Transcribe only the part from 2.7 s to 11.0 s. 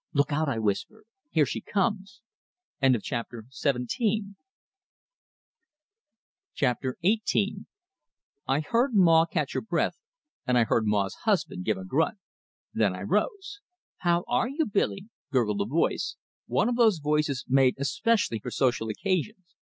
XVIII I heard Maw catch her breath, and I heard